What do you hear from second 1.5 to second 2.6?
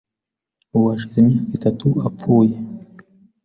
itatu apfuye.